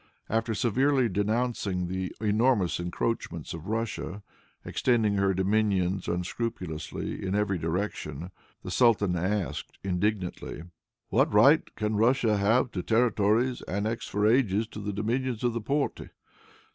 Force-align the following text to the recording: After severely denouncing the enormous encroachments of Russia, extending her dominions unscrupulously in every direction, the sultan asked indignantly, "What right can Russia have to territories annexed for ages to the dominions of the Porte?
After 0.29 0.55
severely 0.55 1.07
denouncing 1.09 1.85
the 1.87 2.11
enormous 2.19 2.79
encroachments 2.79 3.53
of 3.53 3.67
Russia, 3.67 4.23
extending 4.65 5.13
her 5.17 5.31
dominions 5.35 6.07
unscrupulously 6.07 7.23
in 7.23 7.35
every 7.35 7.59
direction, 7.59 8.31
the 8.63 8.71
sultan 8.71 9.15
asked 9.15 9.77
indignantly, 9.83 10.63
"What 11.09 11.31
right 11.31 11.61
can 11.75 11.97
Russia 11.97 12.37
have 12.37 12.71
to 12.71 12.81
territories 12.81 13.61
annexed 13.67 14.09
for 14.09 14.25
ages 14.25 14.65
to 14.69 14.79
the 14.79 14.91
dominions 14.91 15.43
of 15.43 15.53
the 15.53 15.61
Porte? 15.61 16.09